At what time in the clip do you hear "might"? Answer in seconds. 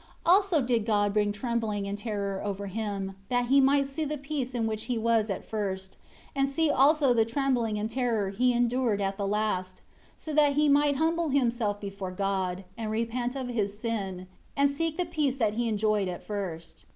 3.61-3.87, 10.67-10.95